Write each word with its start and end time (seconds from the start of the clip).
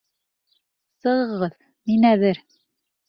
Сығығыҙ, 1.05 1.55
мин 1.93 2.09
әҙер. 2.13 2.45